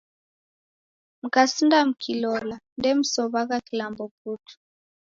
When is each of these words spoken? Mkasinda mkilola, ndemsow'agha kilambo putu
Mkasinda 1.23 1.79
mkilola, 1.89 2.55
ndemsow'agha 2.77 3.57
kilambo 3.67 4.05
putu 4.19 4.55